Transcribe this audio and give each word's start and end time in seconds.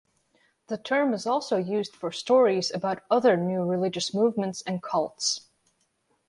The 0.65 0.79
term 0.79 1.13
is 1.13 1.27
also 1.27 1.57
used 1.57 1.95
for 1.95 2.11
stories 2.11 2.71
about 2.73 3.03
other 3.11 3.37
new 3.37 3.63
religious 3.63 4.15
movements 4.15 4.63
and 4.63 4.81
cults. 4.81 5.41